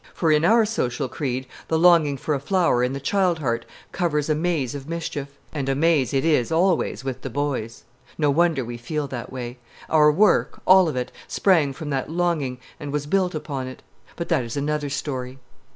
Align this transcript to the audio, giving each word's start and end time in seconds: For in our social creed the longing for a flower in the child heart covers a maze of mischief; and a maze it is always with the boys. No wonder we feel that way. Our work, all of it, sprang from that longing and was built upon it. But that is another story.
For 0.15 0.31
in 0.31 0.43
our 0.43 0.65
social 0.65 1.07
creed 1.07 1.45
the 1.67 1.77
longing 1.77 2.17
for 2.17 2.33
a 2.33 2.39
flower 2.39 2.83
in 2.83 2.93
the 2.93 2.99
child 2.99 3.37
heart 3.37 3.67
covers 3.91 4.29
a 4.29 4.33
maze 4.33 4.73
of 4.73 4.89
mischief; 4.89 5.37
and 5.53 5.69
a 5.69 5.75
maze 5.75 6.11
it 6.11 6.25
is 6.25 6.51
always 6.51 7.03
with 7.03 7.21
the 7.21 7.29
boys. 7.29 7.83
No 8.17 8.31
wonder 8.31 8.65
we 8.65 8.77
feel 8.77 9.07
that 9.09 9.31
way. 9.31 9.59
Our 9.91 10.11
work, 10.11 10.59
all 10.65 10.89
of 10.89 10.95
it, 10.95 11.11
sprang 11.27 11.71
from 11.71 11.91
that 11.91 12.09
longing 12.09 12.57
and 12.79 12.91
was 12.91 13.05
built 13.05 13.35
upon 13.35 13.67
it. 13.67 13.83
But 14.15 14.29
that 14.29 14.43
is 14.43 14.57
another 14.57 14.89
story. 14.89 15.37